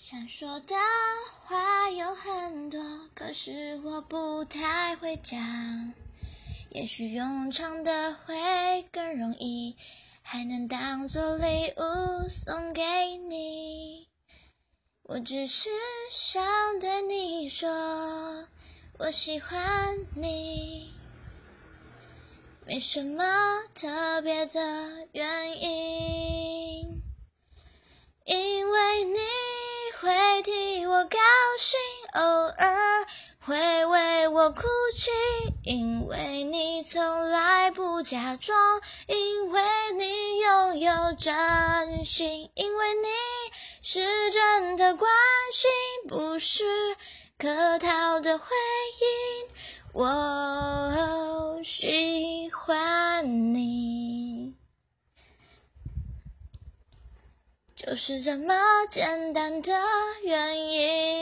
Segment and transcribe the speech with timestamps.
[0.00, 0.76] 想说的
[1.40, 2.80] 话有很多，
[3.16, 5.92] 可是我不太会讲。
[6.70, 9.74] 也许用唱的会更容易，
[10.22, 14.06] 还能当做礼物送给你。
[15.02, 15.68] 我只是
[16.12, 17.68] 想对你说，
[19.00, 20.94] 我喜欢你，
[22.64, 23.24] 没什么
[23.74, 27.02] 特别的原因，
[28.26, 28.57] 因。
[30.98, 31.16] 我高
[31.56, 31.78] 兴，
[32.14, 32.22] 偶
[32.58, 33.06] 尔
[33.38, 34.62] 会为我哭
[34.92, 35.12] 泣，
[35.62, 38.58] 因为你从来不假装，
[39.06, 39.62] 因为
[39.96, 43.08] 你拥有真心，因为你
[43.80, 45.08] 是真的关
[45.52, 45.70] 心，
[46.08, 46.64] 不是
[47.38, 48.46] 客套的回
[49.00, 49.48] 应。
[49.92, 52.07] 我喜
[57.88, 58.54] 就是这么
[58.90, 59.72] 简单的
[60.22, 61.17] 原因。